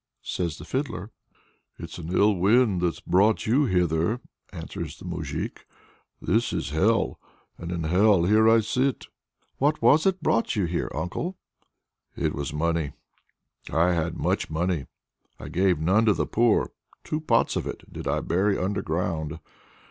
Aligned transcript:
says 0.23 0.57
the 0.57 0.65
Fiddler. 0.65 1.11
"It's 1.77 1.99
an 1.99 2.09
ill 2.11 2.33
wind 2.35 2.81
that's 2.81 3.01
brought 3.01 3.45
you 3.45 3.65
hither!" 3.65 4.19
answers 4.51 4.97
the 4.97 5.05
moujik; 5.05 5.67
"this 6.19 6.51
is 6.51 6.71
hell, 6.71 7.19
and 7.59 7.71
in 7.71 7.83
hell 7.83 8.23
here 8.23 8.49
I 8.49 8.61
sit." 8.61 9.05
"What 9.57 9.79
was 9.79 10.07
it 10.07 10.23
brought 10.23 10.55
you 10.55 10.65
here, 10.65 10.89
uncle?" 10.95 11.37
"It 12.15 12.33
was 12.33 12.51
money! 12.51 12.93
I 13.71 13.91
had 13.93 14.17
much 14.17 14.49
money: 14.49 14.87
I 15.39 15.49
gave 15.49 15.79
none 15.79 16.05
to 16.07 16.15
the 16.15 16.25
poor, 16.25 16.71
two 17.03 17.19
pots 17.21 17.55
of 17.55 17.67
it 17.67 17.83
did 17.93 18.07
I 18.07 18.21
bury 18.21 18.57
underground. 18.57 19.37